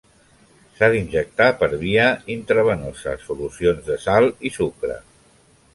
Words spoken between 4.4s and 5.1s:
i sucre.